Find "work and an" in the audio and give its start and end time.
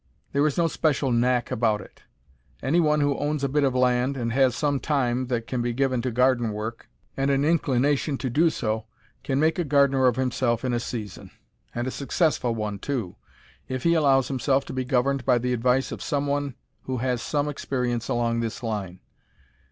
6.53-7.45